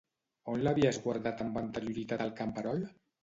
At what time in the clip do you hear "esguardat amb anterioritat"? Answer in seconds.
0.93-2.25